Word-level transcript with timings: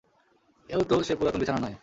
এও 0.69 0.81
তো 0.89 0.95
সে 1.03 1.13
পুরাতন 1.15 1.39
বিছানা 1.39 1.59
নহে। 1.59 1.77